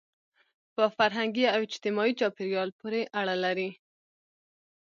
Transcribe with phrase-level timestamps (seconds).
[0.75, 3.69] په فرهنګي او اجتماعي چاپېریال پورې اړه لري.